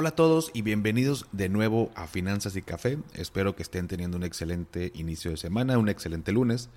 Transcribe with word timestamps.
Hola 0.00 0.08
a 0.08 0.16
todos 0.16 0.50
y 0.54 0.62
bienvenidos 0.62 1.26
de 1.30 1.50
nuevo 1.50 1.90
a 1.94 2.06
Finanzas 2.06 2.56
y 2.56 2.62
Café. 2.62 2.96
Espero 3.12 3.54
que 3.54 3.62
estén 3.62 3.86
teniendo 3.86 4.16
un 4.16 4.22
excelente 4.22 4.92
inicio 4.94 5.30
de 5.30 5.36
semana, 5.36 5.76
un 5.76 5.90
excelente 5.90 6.32
lunes. 6.32 6.70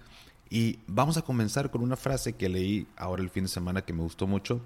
Y 0.50 0.80
vamos 0.88 1.16
a 1.16 1.22
comenzar 1.22 1.72
con 1.72 1.84
una 1.84 1.96
frase 1.96 2.34
que 2.34 2.50
leí 2.50 2.86
ahora 2.98 3.24
el 3.24 3.30
fin 3.30 3.46
de 3.46 3.50
semana 3.50 3.84
que 3.84 3.94
me 3.94 4.02
gustó 4.02 4.28
mucho, 4.28 4.60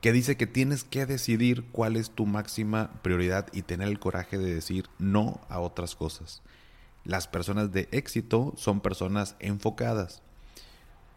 que 0.00 0.10
dice 0.10 0.38
que 0.38 0.46
tienes 0.46 0.84
que 0.84 1.04
decidir 1.04 1.64
cuál 1.70 1.96
es 1.96 2.08
tu 2.08 2.24
máxima 2.24 2.90
prioridad 3.02 3.48
y 3.52 3.60
tener 3.60 3.88
el 3.88 3.98
coraje 3.98 4.38
de 4.38 4.54
decir 4.54 4.86
no 4.98 5.42
a 5.50 5.60
otras 5.60 5.94
cosas. 5.94 6.40
Las 7.04 7.28
personas 7.28 7.72
de 7.72 7.90
éxito 7.92 8.54
son 8.56 8.80
personas 8.80 9.36
enfocadas. 9.38 10.22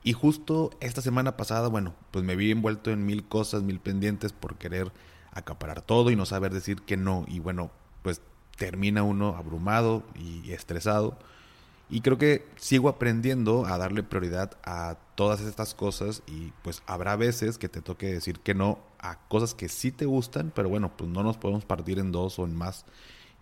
Y 0.04 0.12
justo 0.12 0.72
esta 0.82 1.02
semana 1.02 1.38
pasada, 1.38 1.70
bueno, 1.70 1.96
pues 2.12 2.26
me 2.26 2.36
vi 2.36 2.52
envuelto 2.52 2.92
en 2.92 3.06
mil 3.06 3.26
cosas, 3.26 3.64
mil 3.64 3.80
pendientes 3.80 4.34
por 4.34 4.58
querer 4.58 4.92
acaparar 5.36 5.82
todo 5.84 6.10
y 6.10 6.16
no 6.16 6.26
saber 6.26 6.52
decir 6.52 6.82
que 6.82 6.98
no. 6.98 7.26
Y 7.28 7.40
bueno, 7.40 7.70
pues 8.02 8.22
termina 8.58 9.04
uno 9.04 9.36
abrumado 9.36 10.04
y 10.16 10.52
estresado. 10.52 11.18
Y 11.88 12.02
creo 12.02 12.18
que 12.18 12.48
sigo 12.56 12.90
aprendiendo 12.90 13.68
a 13.68 13.78
darle 13.78 14.02
prioridad 14.02 14.58
a 14.64 14.98
todas 15.14 15.42
estas 15.42 15.76
cosas 15.76 16.24
y 16.26 16.52
pues 16.64 16.82
habrá 16.88 17.16
veces 17.16 17.60
que 17.60 17.70
te 17.70 17.82
toque 17.82 18.08
decir 18.08 18.40
que 18.40 18.56
no 18.56 18.80
a 18.98 19.20
cosas 19.28 19.54
que 19.54 19.70
sí 19.70 19.92
te 19.92 20.06
gustan, 20.06 20.52
pero 20.56 20.68
bueno, 20.68 20.98
pues 20.98 21.12
no 21.12 21.22
nos 21.22 21.38
podemos 21.38 21.64
partir 21.64 22.00
en 22.00 22.12
dos 22.12 22.40
o 22.40 22.46
en 22.46 22.56
más 22.56 22.86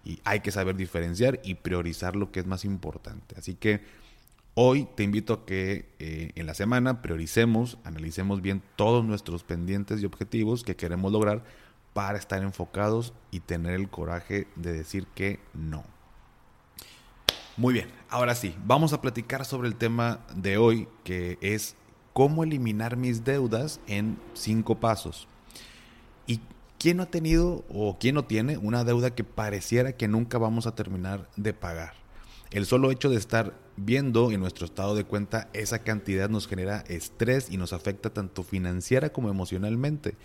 y 0.04 0.20
hay 0.26 0.42
que 0.42 0.52
saber 0.52 0.76
diferenciar 0.76 1.40
y 1.44 1.56
priorizar 1.56 2.16
lo 2.16 2.32
que 2.32 2.42
es 2.42 2.46
más 2.46 2.66
importante. 2.66 3.36
Así 3.38 3.56
que 3.56 3.82
hoy 4.54 4.88
te 4.96 5.04
invito 5.04 5.34
a 5.34 5.46
que 5.46 5.90
eh, 6.00 6.32
en 6.36 6.46
la 6.46 6.54
semana 6.54 7.02
prioricemos, 7.02 7.78
analicemos 7.86 8.42
bien 8.42 8.62
todos 8.76 9.06
nuestros 9.06 9.44
pendientes 9.44 10.02
y 10.02 10.06
objetivos 10.06 10.64
que 10.64 10.76
queremos 10.76 11.14
lograr 11.14 11.44
para 11.94 12.18
estar 12.18 12.42
enfocados 12.42 13.14
y 13.32 13.40
tener 13.40 13.74
el 13.74 13.90
coraje 13.90 14.48
de 14.56 14.74
decir 14.74 15.08
que 15.16 15.40
no. 15.54 15.84
Muy 17.56 17.74
bien, 17.74 17.92
ahora 18.10 18.34
sí, 18.34 18.56
vamos 18.66 18.94
a 18.94 19.02
platicar 19.02 19.46
sobre 19.46 19.68
el 19.68 19.76
tema 19.76 20.20
de 20.36 20.58
hoy 20.58 20.88
que 21.04 21.38
es 21.42 21.76
cómo 22.12 22.44
eliminar 22.44 22.98
mis 22.98 23.24
deudas 23.24 23.80
en 23.88 24.18
cinco 24.34 24.80
pasos. 24.80 25.28
¿Y 26.26 26.40
quién 26.80 26.98
no 26.98 27.04
ha 27.04 27.12
tenido 27.12 27.64
o 27.70 27.98
quién 28.00 28.16
no 28.16 28.26
tiene 28.26 28.58
una 28.58 28.84
deuda 28.84 29.14
que 29.14 29.24
pareciera 29.24 29.94
que 29.94 30.08
nunca 30.08 30.38
vamos 30.40 30.66
a 30.66 30.76
terminar 30.76 31.30
de 31.36 31.54
pagar? 31.54 31.94
El 32.50 32.66
solo 32.66 32.92
hecho 32.92 33.10
de 33.10 33.18
estar 33.18 33.54
viendo 33.78 34.32
en 34.32 34.40
nuestro 34.40 34.66
estado 34.66 34.96
de 34.96 35.04
cuenta 35.04 35.50
esa 35.54 35.80
cantidad 35.80 36.30
nos 36.30 36.48
genera 36.48 36.84
estrés 36.88 37.50
y 37.50 37.58
nos 37.58 37.74
afecta 37.74 38.12
tanto 38.12 38.44
financiera 38.44 39.10
como 39.10 39.30
emocionalmente. 39.30 40.16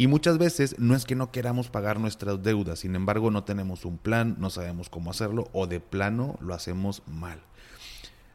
Y 0.00 0.06
muchas 0.06 0.38
veces 0.38 0.76
no 0.78 0.94
es 0.94 1.04
que 1.04 1.16
no 1.16 1.32
queramos 1.32 1.70
pagar 1.70 1.98
nuestras 1.98 2.40
deudas, 2.40 2.78
sin 2.78 2.94
embargo 2.94 3.32
no 3.32 3.42
tenemos 3.42 3.84
un 3.84 3.98
plan, 3.98 4.36
no 4.38 4.48
sabemos 4.48 4.88
cómo 4.88 5.10
hacerlo 5.10 5.48
o 5.52 5.66
de 5.66 5.80
plano 5.80 6.38
lo 6.40 6.54
hacemos 6.54 7.02
mal. 7.08 7.40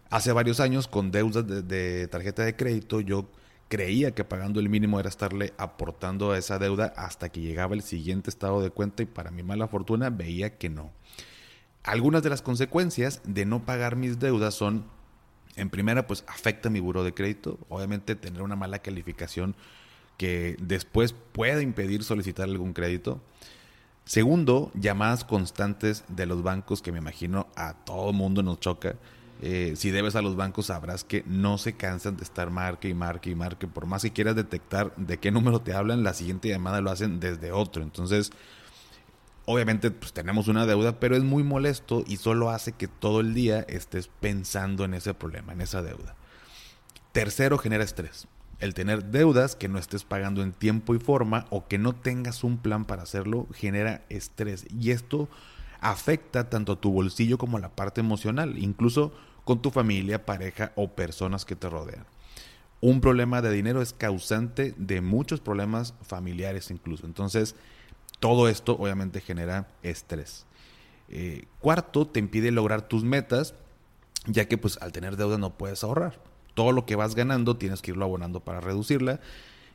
Hace 0.09 0.33
varios 0.33 0.59
años 0.59 0.89
con 0.89 1.09
deudas 1.09 1.47
de, 1.47 2.09
tarjeta 2.09 2.43
de 2.43 2.57
crédito 2.57 2.99
yo 2.99 3.31
creía 3.69 4.13
que 4.13 4.25
pagando 4.25 4.59
el 4.59 4.67
mínimo 4.67 4.99
era 4.99 5.07
estarle 5.07 5.53
aportando 5.57 6.33
a 6.33 6.37
esa 6.37 6.59
deuda 6.59 6.93
hasta 6.97 7.29
que 7.29 7.39
llegaba 7.39 7.75
el 7.75 7.81
siguiente 7.81 8.29
estado 8.29 8.61
de 8.61 8.69
cuenta 8.69 9.01
y 9.01 9.05
para 9.05 9.31
mi 9.31 9.41
mala 9.41 9.69
fortuna 9.69 10.09
veía 10.09 10.57
que 10.57 10.67
no. 10.67 10.91
Algunas 11.83 12.23
de 12.23 12.29
las 12.29 12.41
consecuencias 12.41 13.21
de 13.23 13.45
no 13.45 13.63
pagar 13.63 13.95
mis 13.95 14.19
deudas 14.19 14.53
son, 14.53 14.83
en 15.55 15.69
primera, 15.69 16.07
pues 16.07 16.25
afecta 16.27 16.69
mi 16.69 16.81
buro 16.81 17.05
de 17.05 17.13
crédito. 17.13 17.57
Obviamente 17.69 18.15
tener 18.15 18.41
una 18.41 18.57
mala 18.57 18.79
calificación 18.79 19.55
que 20.17 20.55
después 20.61 21.13
pueda 21.31 21.61
impedir 21.61 22.03
solicitar 22.03 22.47
algún 22.47 22.73
crédito. 22.73 23.21
Segundo, 24.05 24.71
llamadas 24.73 25.23
constantes 25.23 26.03
de 26.09 26.25
los 26.25 26.43
bancos 26.43 26.81
que 26.81 26.91
me 26.91 26.99
imagino 26.99 27.47
a 27.55 27.73
todo 27.73 28.11
mundo 28.13 28.43
nos 28.43 28.59
choca. 28.59 28.95
Eh, 29.41 29.73
si 29.75 29.91
debes 29.91 30.15
a 30.15 30.21
los 30.21 30.35
bancos 30.35 30.67
sabrás 30.67 31.03
que 31.03 31.23
no 31.25 31.57
se 31.57 31.73
cansan 31.73 32.17
de 32.17 32.23
estar 32.23 32.49
marque 32.49 32.89
y 32.89 32.93
marque 32.93 33.29
y 33.29 33.35
marque. 33.35 33.67
Por 33.67 33.85
más 33.85 34.01
que 34.03 34.11
quieras 34.11 34.35
detectar 34.35 34.95
de 34.95 35.17
qué 35.17 35.31
número 35.31 35.61
te 35.61 35.73
hablan, 35.73 36.03
la 36.03 36.13
siguiente 36.13 36.49
llamada 36.49 36.81
lo 36.81 36.91
hacen 36.91 37.19
desde 37.19 37.51
otro. 37.51 37.81
Entonces, 37.81 38.31
obviamente 39.45 39.89
pues, 39.91 40.13
tenemos 40.13 40.47
una 40.47 40.65
deuda, 40.65 40.99
pero 40.99 41.15
es 41.15 41.23
muy 41.23 41.43
molesto 41.43 42.03
y 42.05 42.17
solo 42.17 42.49
hace 42.49 42.73
que 42.73 42.87
todo 42.87 43.21
el 43.21 43.33
día 43.33 43.61
estés 43.61 44.09
pensando 44.19 44.83
en 44.85 44.93
ese 44.93 45.13
problema, 45.13 45.53
en 45.53 45.61
esa 45.61 45.81
deuda. 45.81 46.15
Tercero, 47.13 47.57
genera 47.57 47.83
estrés 47.83 48.27
el 48.63 48.73
tener 48.73 49.03
deudas 49.11 49.57
que 49.57 49.67
no 49.67 49.77
estés 49.77 50.05
pagando 50.05 50.41
en 50.41 50.53
tiempo 50.53 50.95
y 50.95 50.99
forma 50.99 51.45
o 51.49 51.67
que 51.67 51.77
no 51.77 51.93
tengas 51.93 52.45
un 52.45 52.57
plan 52.57 52.85
para 52.85 53.03
hacerlo 53.03 53.45
genera 53.53 54.05
estrés 54.07 54.65
y 54.73 54.91
esto 54.91 55.27
afecta 55.81 56.49
tanto 56.49 56.71
a 56.71 56.79
tu 56.79 56.89
bolsillo 56.89 57.37
como 57.37 57.57
a 57.57 57.59
la 57.59 57.75
parte 57.75 57.99
emocional, 57.99 58.57
incluso 58.57 59.11
con 59.43 59.61
tu 59.61 59.69
familia, 59.69 60.25
pareja 60.25 60.71
o 60.77 60.87
personas 60.91 61.43
que 61.43 61.57
te 61.57 61.67
rodean. 61.67 62.05
Un 62.79 63.01
problema 63.01 63.41
de 63.41 63.51
dinero 63.51 63.81
es 63.81 63.91
causante 63.91 64.73
de 64.77 65.01
muchos 65.01 65.41
problemas 65.41 65.93
familiares 66.01 66.71
incluso. 66.71 67.05
Entonces, 67.05 67.55
todo 68.21 68.47
esto 68.47 68.77
obviamente 68.79 69.19
genera 69.19 69.67
estrés. 69.81 70.45
Eh, 71.09 71.47
cuarto, 71.59 72.07
te 72.07 72.21
impide 72.21 72.51
lograr 72.51 72.87
tus 72.87 73.03
metas, 73.03 73.55
ya 74.25 74.47
que 74.47 74.57
pues 74.57 74.77
al 74.81 74.93
tener 74.93 75.17
deuda 75.17 75.37
no 75.37 75.57
puedes 75.57 75.83
ahorrar 75.83 76.17
todo 76.53 76.71
lo 76.71 76.85
que 76.85 76.95
vas 76.95 77.15
ganando 77.15 77.57
tienes 77.57 77.81
que 77.81 77.91
irlo 77.91 78.05
abonando 78.05 78.39
para 78.39 78.61
reducirla. 78.61 79.19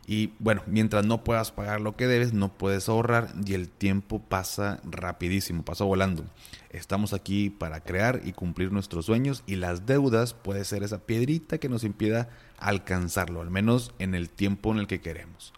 Y 0.07 0.33
bueno, 0.39 0.63
mientras 0.67 1.05
no 1.05 1.23
puedas 1.23 1.53
pagar 1.53 1.83
lo 1.83 1.95
que 1.95 2.07
debes, 2.07 2.33
no 2.33 2.49
puedes 2.49 2.89
ahorrar 2.89 3.35
y 3.45 3.53
el 3.53 3.69
tiempo 3.69 4.21
pasa 4.21 4.81
rapidísimo, 4.85 5.65
pasa 5.65 5.85
volando. 5.85 6.25
Estamos 6.71 7.13
aquí 7.13 7.51
para 7.51 7.81
crear 7.81 8.23
y 8.25 8.33
cumplir 8.33 8.73
nuestros 8.73 9.05
sueños 9.05 9.43
y 9.47 9.57
las 9.57 9.85
deudas 9.85 10.33
puede 10.33 10.65
ser 10.65 10.83
esa 10.83 11.01
piedrita 11.05 11.59
que 11.59 11.69
nos 11.69 11.85
impida 11.85 12.31
alcanzarlo, 12.57 13.43
al 13.43 13.51
menos 13.51 13.93
en 13.99 14.15
el 14.15 14.31
tiempo 14.31 14.73
en 14.73 14.79
el 14.79 14.87
que 14.87 15.03
queremos. 15.03 15.53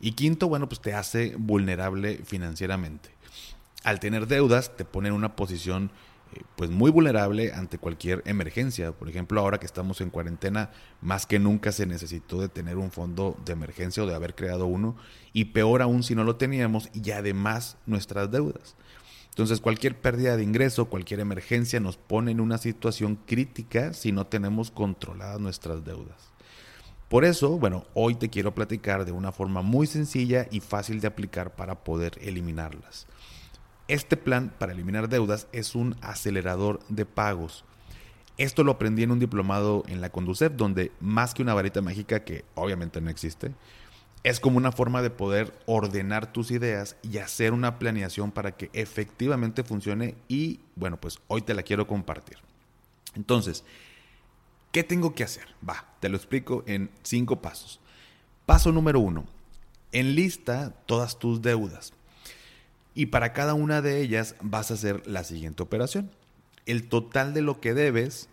Y 0.00 0.12
quinto, 0.12 0.48
bueno, 0.48 0.68
pues 0.68 0.80
te 0.80 0.92
hace 0.92 1.36
vulnerable 1.38 2.20
financieramente. 2.24 3.10
Al 3.84 4.00
tener 4.00 4.26
deudas 4.26 4.76
te 4.76 4.84
pone 4.84 5.08
en 5.08 5.14
una 5.14 5.36
posición 5.36 5.92
pues 6.56 6.70
muy 6.70 6.90
vulnerable 6.90 7.52
ante 7.52 7.78
cualquier 7.78 8.22
emergencia. 8.26 8.92
Por 8.92 9.08
ejemplo, 9.08 9.40
ahora 9.40 9.58
que 9.58 9.66
estamos 9.66 10.00
en 10.00 10.10
cuarentena, 10.10 10.70
más 11.00 11.26
que 11.26 11.38
nunca 11.38 11.72
se 11.72 11.86
necesitó 11.86 12.40
de 12.40 12.48
tener 12.48 12.76
un 12.76 12.90
fondo 12.90 13.36
de 13.44 13.52
emergencia 13.52 14.02
o 14.02 14.06
de 14.06 14.14
haber 14.14 14.34
creado 14.34 14.66
uno, 14.66 14.96
y 15.32 15.46
peor 15.46 15.82
aún 15.82 16.02
si 16.02 16.14
no 16.14 16.24
lo 16.24 16.36
teníamos, 16.36 16.88
y 16.92 17.10
además 17.10 17.76
nuestras 17.86 18.30
deudas. 18.30 18.76
Entonces, 19.28 19.60
cualquier 19.60 20.00
pérdida 20.00 20.36
de 20.36 20.42
ingreso, 20.42 20.86
cualquier 20.86 21.20
emergencia 21.20 21.78
nos 21.78 21.98
pone 21.98 22.30
en 22.30 22.40
una 22.40 22.56
situación 22.56 23.16
crítica 23.26 23.92
si 23.92 24.10
no 24.10 24.26
tenemos 24.26 24.70
controladas 24.70 25.40
nuestras 25.40 25.84
deudas. 25.84 26.32
Por 27.08 27.24
eso, 27.24 27.58
bueno, 27.58 27.84
hoy 27.94 28.14
te 28.14 28.30
quiero 28.30 28.54
platicar 28.54 29.04
de 29.04 29.12
una 29.12 29.30
forma 29.30 29.62
muy 29.62 29.86
sencilla 29.86 30.48
y 30.50 30.60
fácil 30.60 31.00
de 31.00 31.06
aplicar 31.06 31.54
para 31.54 31.84
poder 31.84 32.18
eliminarlas. 32.20 33.06
Este 33.88 34.16
plan 34.16 34.52
para 34.58 34.72
eliminar 34.72 35.08
deudas 35.08 35.46
es 35.52 35.76
un 35.76 35.94
acelerador 36.00 36.80
de 36.88 37.06
pagos. 37.06 37.64
Esto 38.36 38.64
lo 38.64 38.72
aprendí 38.72 39.04
en 39.04 39.12
un 39.12 39.20
diplomado 39.20 39.84
en 39.86 40.00
la 40.00 40.10
Conducef, 40.10 40.52
donde 40.56 40.90
más 41.00 41.34
que 41.34 41.42
una 41.42 41.54
varita 41.54 41.82
mágica, 41.82 42.24
que 42.24 42.44
obviamente 42.56 43.00
no 43.00 43.10
existe, 43.10 43.52
es 44.24 44.40
como 44.40 44.56
una 44.56 44.72
forma 44.72 45.02
de 45.02 45.10
poder 45.10 45.56
ordenar 45.66 46.32
tus 46.32 46.50
ideas 46.50 46.96
y 47.02 47.18
hacer 47.18 47.52
una 47.52 47.78
planeación 47.78 48.32
para 48.32 48.56
que 48.56 48.70
efectivamente 48.72 49.62
funcione 49.62 50.16
y 50.26 50.58
bueno, 50.74 51.00
pues 51.00 51.20
hoy 51.28 51.42
te 51.42 51.54
la 51.54 51.62
quiero 51.62 51.86
compartir. 51.86 52.38
Entonces, 53.14 53.64
¿qué 54.72 54.82
tengo 54.82 55.14
que 55.14 55.22
hacer? 55.22 55.46
Va, 55.66 55.94
te 56.00 56.08
lo 56.08 56.16
explico 56.16 56.64
en 56.66 56.90
cinco 57.04 57.40
pasos. 57.40 57.80
Paso 58.46 58.72
número 58.72 58.98
uno, 58.98 59.26
enlista 59.92 60.70
todas 60.86 61.20
tus 61.20 61.40
deudas 61.40 61.92
y 62.96 63.06
para 63.06 63.34
cada 63.34 63.54
una 63.54 63.82
de 63.82 64.00
ellas 64.00 64.34
vas 64.40 64.70
a 64.70 64.74
hacer 64.74 65.06
la 65.06 65.22
siguiente 65.22 65.62
operación. 65.62 66.10
El 66.64 66.88
total 66.88 67.34
de 67.34 67.42
lo 67.42 67.60
que 67.60 67.74
debes 67.74 68.28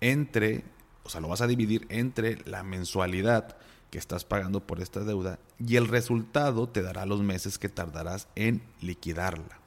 entre, 0.00 0.64
o 1.04 1.08
sea, 1.08 1.20
lo 1.20 1.28
vas 1.28 1.40
a 1.40 1.46
dividir 1.46 1.86
entre 1.88 2.38
la 2.44 2.64
mensualidad 2.64 3.56
que 3.90 3.98
estás 3.98 4.24
pagando 4.24 4.66
por 4.66 4.80
esta 4.80 5.00
deuda 5.00 5.38
y 5.64 5.76
el 5.76 5.88
resultado 5.88 6.68
te 6.68 6.82
dará 6.82 7.06
los 7.06 7.22
meses 7.22 7.58
que 7.58 7.68
tardarás 7.68 8.28
en 8.34 8.60
liquidarla. 8.80 9.60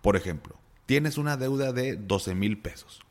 Por 0.00 0.16
ejemplo, 0.16 0.56
tienes 0.86 1.18
una 1.18 1.36
deuda 1.36 1.72
de 1.72 1.96
12 1.96 2.34
mil 2.34 2.58
pesos 2.58 3.02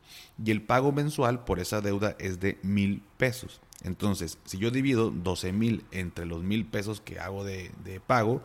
y 0.44 0.50
el 0.50 0.64
pago 0.64 0.92
mensual 0.92 1.46
por 1.46 1.60
esa 1.60 1.82
deuda 1.82 2.16
es 2.18 2.40
de 2.40 2.58
mil 2.64 3.04
pesos. 3.18 3.62
Entonces, 3.84 4.40
si 4.46 4.58
yo 4.58 4.72
divido 4.72 5.12
12 5.12 5.54
mil 5.54 5.86
entre 5.92 6.26
los 6.26 6.42
mil 6.42 6.66
pesos 6.66 7.00
que 7.00 7.20
hago 7.20 7.44
de, 7.44 7.72
de, 7.84 8.00
pago, 8.00 8.42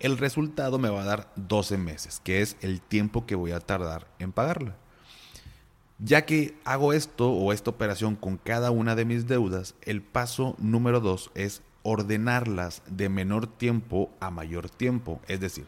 el 0.00 0.18
resultado 0.18 0.78
me 0.78 0.90
va 0.90 1.02
a 1.02 1.06
dar 1.06 1.32
12 1.36 1.78
meses, 1.78 2.20
que 2.22 2.42
es 2.42 2.56
el 2.60 2.80
tiempo 2.80 3.26
que 3.26 3.34
voy 3.34 3.52
a 3.52 3.60
tardar 3.60 4.06
en 4.18 4.32
pagarla. 4.32 4.76
Ya 5.98 6.26
que 6.26 6.58
hago 6.64 6.92
esto 6.92 7.30
o 7.30 7.52
esta 7.52 7.70
operación 7.70 8.16
con 8.16 8.36
cada 8.36 8.70
una 8.70 8.94
de 8.94 9.06
mis 9.06 9.26
deudas, 9.26 9.74
el 9.82 10.02
paso 10.02 10.54
número 10.58 11.00
2 11.00 11.30
es 11.34 11.62
ordenarlas 11.82 12.82
de 12.86 13.08
menor 13.08 13.46
tiempo 13.46 14.10
a 14.20 14.30
mayor 14.30 14.68
tiempo. 14.68 15.20
Es 15.26 15.40
decir, 15.40 15.66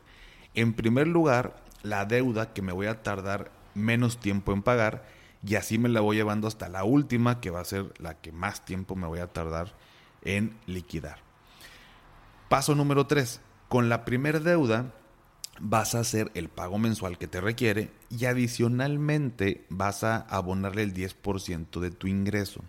en 0.54 0.74
primer 0.74 1.08
lugar, 1.08 1.62
la 1.82 2.04
deuda 2.04 2.52
que 2.52 2.60
me 2.60 2.72
voy 2.72 2.86
a 2.86 3.02
tardar 3.02 3.50
menos 3.74 4.18
tiempo 4.18 4.52
en 4.52 4.62
pagar 4.62 5.04
y 5.46 5.54
así 5.54 5.78
me 5.78 5.88
la 5.88 6.00
voy 6.00 6.16
llevando 6.16 6.48
hasta 6.48 6.68
la 6.68 6.84
última 6.84 7.40
que 7.40 7.50
va 7.50 7.60
a 7.60 7.64
ser 7.64 7.94
la 7.98 8.14
que 8.14 8.32
más 8.32 8.64
tiempo 8.64 8.96
me 8.96 9.06
voy 9.06 9.20
a 9.20 9.28
tardar 9.28 9.72
en 10.22 10.56
liquidar. 10.66 11.20
Paso 12.48 12.74
número 12.74 13.06
3. 13.06 13.40
Con 13.68 13.90
la 13.90 14.06
primera 14.06 14.40
deuda 14.40 14.94
vas 15.60 15.94
a 15.94 16.00
hacer 16.00 16.30
el 16.34 16.48
pago 16.48 16.78
mensual 16.78 17.18
que 17.18 17.28
te 17.28 17.40
requiere 17.40 17.90
y 18.08 18.24
adicionalmente 18.24 19.66
vas 19.68 20.04
a 20.04 20.16
abonarle 20.16 20.82
el 20.82 20.94
10% 20.94 21.80
de 21.80 21.90
tu 21.90 22.06
ingreso. 22.06 22.62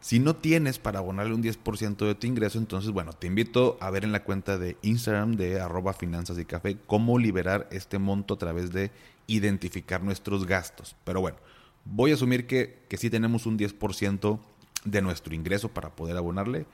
Si 0.00 0.20
no 0.20 0.36
tienes 0.36 0.78
para 0.78 1.00
abonarle 1.00 1.34
un 1.34 1.42
10% 1.42 2.06
de 2.06 2.14
tu 2.14 2.28
ingreso, 2.28 2.58
entonces, 2.58 2.92
bueno, 2.92 3.12
te 3.14 3.26
invito 3.26 3.76
a 3.80 3.90
ver 3.90 4.04
en 4.04 4.12
la 4.12 4.22
cuenta 4.22 4.58
de 4.58 4.76
Instagram 4.82 5.32
de 5.32 5.60
arroba 5.60 5.94
finanzas 5.94 6.38
y 6.38 6.44
café 6.44 6.76
cómo 6.86 7.18
liberar 7.18 7.66
este 7.72 7.98
monto 7.98 8.34
a 8.34 8.38
través 8.38 8.72
de 8.72 8.92
identificar 9.26 10.04
nuestros 10.04 10.46
gastos. 10.46 10.94
Pero 11.02 11.20
bueno, 11.20 11.38
voy 11.84 12.12
a 12.12 12.14
asumir 12.14 12.46
que, 12.46 12.84
que 12.88 12.96
sí 12.96 13.10
tenemos 13.10 13.46
un 13.46 13.58
10% 13.58 14.38
de 14.84 15.02
nuestro 15.02 15.34
ingreso 15.34 15.70
para 15.70 15.90
poder 15.96 16.16
abonarle. 16.16 16.66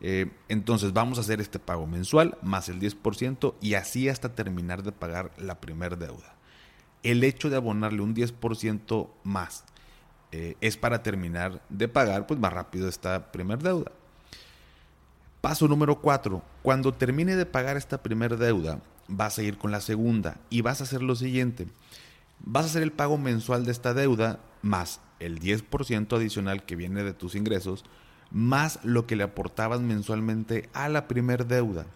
Eh, 0.00 0.30
entonces 0.48 0.92
vamos 0.92 1.18
a 1.18 1.22
hacer 1.22 1.40
este 1.40 1.58
pago 1.58 1.86
mensual 1.86 2.36
más 2.42 2.68
el 2.68 2.80
10% 2.80 3.54
y 3.60 3.74
así 3.74 4.08
hasta 4.08 4.34
terminar 4.34 4.82
de 4.82 4.92
pagar 4.92 5.30
la 5.38 5.60
primera 5.60 5.96
deuda. 5.96 6.34
El 7.02 7.24
hecho 7.24 7.50
de 7.50 7.56
abonarle 7.56 8.02
un 8.02 8.14
10% 8.14 9.08
más 9.24 9.64
eh, 10.32 10.56
es 10.60 10.76
para 10.76 11.02
terminar 11.02 11.62
de 11.68 11.88
pagar 11.88 12.26
pues, 12.26 12.38
más 12.38 12.52
rápido 12.52 12.88
esta 12.88 13.32
primera 13.32 13.62
deuda. 13.62 13.92
Paso 15.40 15.68
número 15.68 16.00
4. 16.00 16.42
Cuando 16.62 16.92
termine 16.92 17.36
de 17.36 17.46
pagar 17.46 17.76
esta 17.76 18.02
primera 18.02 18.36
deuda, 18.36 18.80
vas 19.08 19.38
a 19.38 19.42
ir 19.42 19.56
con 19.56 19.70
la 19.70 19.80
segunda 19.80 20.38
y 20.50 20.60
vas 20.62 20.80
a 20.80 20.84
hacer 20.84 21.02
lo 21.02 21.14
siguiente. 21.14 21.68
Vas 22.40 22.64
a 22.64 22.68
hacer 22.68 22.82
el 22.82 22.92
pago 22.92 23.16
mensual 23.16 23.64
de 23.64 23.72
esta 23.72 23.94
deuda 23.94 24.40
más 24.62 25.00
el 25.20 25.40
10% 25.40 26.16
adicional 26.16 26.64
que 26.64 26.76
viene 26.76 27.02
de 27.02 27.14
tus 27.14 27.34
ingresos, 27.34 27.84
más 28.30 28.80
lo 28.82 29.06
que 29.06 29.16
le 29.16 29.24
aportabas 29.24 29.80
mensualmente 29.80 30.68
a 30.72 30.88
la 30.88 31.08
primera 31.08 31.44
deuda. 31.44 31.86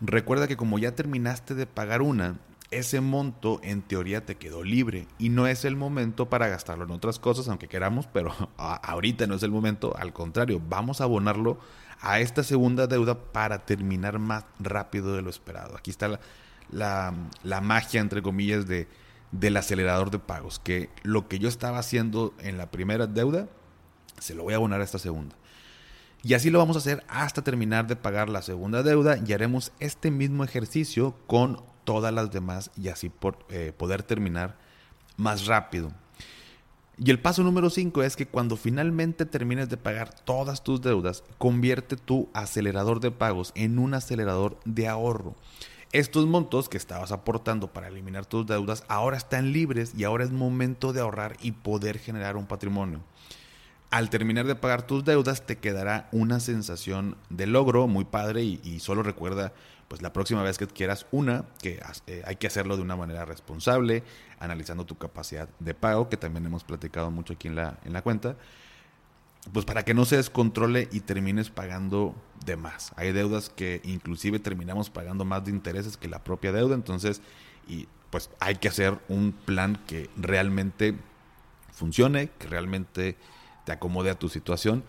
Recuerda 0.00 0.46
que 0.46 0.56
como 0.56 0.78
ya 0.78 0.94
terminaste 0.94 1.54
de 1.54 1.66
pagar 1.66 2.02
una, 2.02 2.38
ese 2.70 3.00
monto 3.00 3.60
en 3.62 3.82
teoría 3.82 4.26
te 4.26 4.36
quedó 4.36 4.62
libre 4.62 5.06
y 5.18 5.30
no 5.30 5.46
es 5.46 5.64
el 5.64 5.76
momento 5.76 6.28
para 6.28 6.48
gastarlo 6.48 6.84
en 6.84 6.90
otras 6.90 7.18
cosas, 7.18 7.48
aunque 7.48 7.68
queramos, 7.68 8.06
pero 8.06 8.34
ahorita 8.56 9.26
no 9.26 9.34
es 9.34 9.42
el 9.42 9.50
momento, 9.50 9.96
al 9.96 10.12
contrario, 10.12 10.60
vamos 10.68 11.00
a 11.00 11.04
abonarlo 11.04 11.58
a 12.00 12.20
esta 12.20 12.42
segunda 12.42 12.86
deuda 12.86 13.18
para 13.32 13.64
terminar 13.64 14.18
más 14.18 14.44
rápido 14.60 15.16
de 15.16 15.22
lo 15.22 15.30
esperado. 15.30 15.76
Aquí 15.76 15.90
está 15.90 16.20
la, 16.70 17.14
la, 17.42 17.60
magia, 17.60 18.00
entre 18.00 18.22
comillas, 18.22 18.68
de, 18.68 18.86
del 19.32 19.56
acelerador 19.56 20.10
de 20.10 20.18
pagos, 20.18 20.58
que 20.58 20.90
lo 21.02 21.28
que 21.28 21.38
yo 21.38 21.48
estaba 21.48 21.78
haciendo 21.78 22.34
en 22.38 22.58
la 22.58 22.70
primera 22.70 23.06
deuda, 23.06 23.48
se 24.20 24.34
lo 24.34 24.44
voy 24.44 24.52
a 24.52 24.56
abonar 24.56 24.80
a 24.80 24.84
esta 24.84 24.98
segunda. 24.98 25.34
Y 26.22 26.34
así 26.34 26.50
lo 26.50 26.58
vamos 26.58 26.76
a 26.76 26.80
hacer 26.80 27.04
hasta 27.08 27.42
terminar 27.42 27.86
de 27.86 27.94
pagar 27.94 28.28
la 28.28 28.42
segunda 28.42 28.82
deuda 28.82 29.18
y 29.24 29.32
haremos 29.32 29.72
este 29.78 30.10
mismo 30.10 30.42
ejercicio 30.42 31.14
con 31.26 31.62
todas 31.84 32.12
las 32.12 32.32
demás 32.32 32.70
y 32.76 32.88
así 32.88 33.08
por, 33.08 33.38
eh, 33.50 33.72
poder 33.76 34.02
terminar 34.02 34.56
más 35.16 35.46
rápido. 35.46 35.92
Y 36.98 37.12
el 37.12 37.20
paso 37.20 37.44
número 37.44 37.70
5 37.70 38.02
es 38.02 38.16
que 38.16 38.26
cuando 38.26 38.56
finalmente 38.56 39.24
termines 39.26 39.68
de 39.68 39.76
pagar 39.76 40.12
todas 40.12 40.64
tus 40.64 40.82
deudas, 40.82 41.22
convierte 41.38 41.96
tu 41.96 42.28
acelerador 42.34 42.98
de 42.98 43.12
pagos 43.12 43.52
en 43.54 43.78
un 43.78 43.94
acelerador 43.94 44.58
de 44.64 44.88
ahorro. 44.88 45.36
Estos 45.92 46.26
montos 46.26 46.68
que 46.68 46.76
estabas 46.76 47.12
aportando 47.12 47.72
para 47.72 47.86
eliminar 47.86 48.26
tus 48.26 48.44
deudas 48.44 48.82
ahora 48.88 49.16
están 49.16 49.52
libres 49.52 49.92
y 49.96 50.02
ahora 50.02 50.24
es 50.24 50.32
momento 50.32 50.92
de 50.92 51.00
ahorrar 51.00 51.36
y 51.40 51.52
poder 51.52 51.98
generar 51.98 52.36
un 52.36 52.46
patrimonio 52.46 53.00
al 53.90 54.10
terminar 54.10 54.46
de 54.46 54.54
pagar 54.54 54.86
tus 54.86 55.04
deudas 55.04 55.46
te 55.46 55.56
quedará 55.56 56.08
una 56.12 56.40
sensación 56.40 57.16
de 57.30 57.46
logro 57.46 57.86
muy 57.86 58.04
padre 58.04 58.42
y, 58.42 58.80
solo 58.80 59.02
recuerda 59.02 59.52
pues 59.88 60.02
la 60.02 60.12
próxima 60.12 60.42
vez 60.42 60.58
que 60.58 60.66
quieras 60.66 61.06
una, 61.12 61.46
que 61.62 61.80
eh, 62.06 62.22
hay 62.26 62.36
que 62.36 62.46
hacerlo 62.46 62.76
de 62.76 62.82
una 62.82 62.94
manera 62.94 63.24
responsable, 63.24 64.02
analizando 64.38 64.84
tu 64.84 64.98
capacidad 64.98 65.48
de 65.60 65.72
pago, 65.72 66.10
que 66.10 66.18
también 66.18 66.44
hemos 66.44 66.62
platicado 66.62 67.10
mucho 67.10 67.32
aquí 67.32 67.48
en 67.48 67.54
la, 67.54 67.78
en 67.86 67.94
la 67.94 68.02
cuenta, 68.02 68.36
pues 69.54 69.64
para 69.64 69.86
que 69.86 69.94
no 69.94 70.04
se 70.04 70.18
descontrole 70.18 70.88
y 70.92 71.00
termines 71.00 71.48
pagando 71.48 72.14
de 72.44 72.56
más. 72.56 72.92
Hay 72.96 73.12
deudas 73.12 73.48
que 73.48 73.80
inclusive 73.82 74.38
terminamos 74.38 74.90
pagando 74.90 75.24
más 75.24 75.46
de 75.46 75.52
intereses 75.52 75.96
que 75.96 76.08
la 76.08 76.22
propia 76.22 76.52
deuda, 76.52 76.74
entonces 76.74 77.22
y 77.66 77.88
pues 78.10 78.28
hay 78.40 78.56
que 78.56 78.68
hacer 78.68 78.98
un 79.08 79.32
plan 79.32 79.80
que 79.86 80.10
realmente 80.18 80.96
funcione, 81.72 82.28
que 82.38 82.48
realmente 82.48 83.16
te 83.68 83.72
acomode 83.72 84.08
a 84.08 84.18
tu 84.18 84.30
situación, 84.30 84.82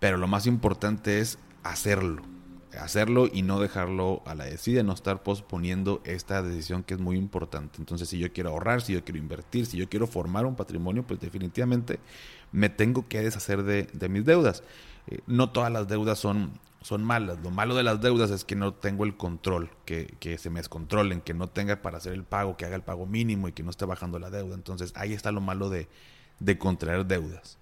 pero 0.00 0.16
lo 0.16 0.26
más 0.26 0.48
importante 0.48 1.20
es 1.20 1.38
hacerlo, 1.62 2.22
hacerlo 2.76 3.28
y 3.32 3.42
no 3.42 3.60
dejarlo 3.60 4.24
a 4.26 4.34
la 4.34 4.46
decisión, 4.46 4.86
no 4.86 4.94
estar 4.94 5.22
posponiendo 5.22 6.00
esta 6.02 6.42
decisión 6.42 6.82
que 6.82 6.94
es 6.94 7.00
muy 7.00 7.18
importante. 7.18 7.76
Entonces, 7.78 8.08
si 8.08 8.18
yo 8.18 8.32
quiero 8.32 8.50
ahorrar, 8.50 8.82
si 8.82 8.94
yo 8.94 9.04
quiero 9.04 9.20
invertir, 9.20 9.66
si 9.66 9.76
yo 9.76 9.88
quiero 9.88 10.08
formar 10.08 10.44
un 10.44 10.56
patrimonio, 10.56 11.04
pues 11.04 11.20
definitivamente 11.20 12.00
me 12.50 12.68
tengo 12.68 13.06
que 13.06 13.22
deshacer 13.22 13.62
de, 13.62 14.08
mis 14.08 14.24
deudas. 14.24 14.64
Eh, 15.06 15.20
no 15.28 15.50
todas 15.50 15.70
las 15.70 15.86
deudas 15.86 16.18
son, 16.18 16.50
son 16.82 17.04
malas. 17.04 17.38
Lo 17.44 17.52
malo 17.52 17.76
de 17.76 17.84
las 17.84 18.00
deudas 18.00 18.32
es 18.32 18.44
que 18.44 18.56
no 18.56 18.74
tengo 18.74 19.04
el 19.04 19.16
control, 19.16 19.70
que, 19.84 20.16
que 20.18 20.36
se 20.36 20.50
me 20.50 20.58
descontrolen, 20.58 21.20
que 21.20 21.32
no 21.32 21.46
tenga 21.46 21.80
para 21.80 21.98
hacer 21.98 22.12
el 22.12 22.24
pago, 22.24 22.56
que 22.56 22.64
haga 22.64 22.74
el 22.74 22.82
pago 22.82 23.06
mínimo 23.06 23.46
y 23.46 23.52
que 23.52 23.62
no 23.62 23.70
esté 23.70 23.84
bajando 23.84 24.18
la 24.18 24.30
deuda. 24.30 24.56
Entonces, 24.56 24.92
ahí 24.96 25.12
está 25.12 25.30
lo 25.30 25.40
malo 25.40 25.70
de, 25.70 25.86
de 26.40 26.58
contraer 26.58 27.06
deudas. 27.06 27.58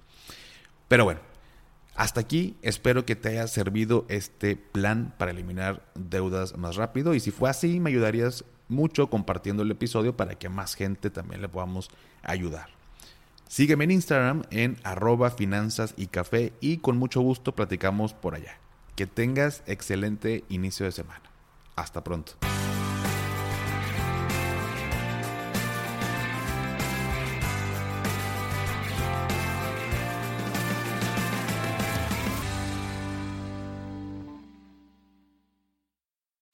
Pero 0.89 1.05
bueno, 1.05 1.21
hasta 1.95 2.21
aquí 2.21 2.57
espero 2.63 3.07
que 3.07 3.17
te 3.17 3.31
haya 3.31 3.47
servido 3.47 4.05
este 4.09 4.57
plan 4.57 5.15
para 5.19 5.31
eliminar 5.31 5.85
deudas 5.95 6.57
más 6.57 6.77
rápido 6.77 7.15
y 7.15 7.21
si 7.21 7.31
fue 7.31 7.49
así 7.49 7.81
me 7.81 7.91
ayudarías 7.91 8.45
mucho 8.69 9.09
compartiendo 9.11 9.63
el 9.63 9.71
episodio 9.71 10.17
para 10.17 10.37
que 10.37 10.49
más 10.49 10.75
gente 10.75 11.11
también 11.11 11.41
le 11.41 11.49
podamos 11.49 11.91
ayudar. 12.23 12.69
Sígueme 13.49 13.85
en 13.85 13.93
Instagram 13.93 14.43
en 14.51 14.79
arroba 14.83 15.31
finanzas 15.31 15.95
y 15.97 16.09
café 16.09 16.53
y 16.61 16.79
con 16.79 16.97
mucho 16.97 17.21
gusto 17.21 17.55
platicamos 17.55 18.15
por 18.15 18.35
allá. 18.35 18.59
Que 18.97 19.07
tengas 19.07 19.63
excelente 19.67 20.45
inicio 20.49 20.87
de 20.87 20.93
semana. 20.93 21.23
Hasta 21.77 22.03
pronto. 22.03 22.33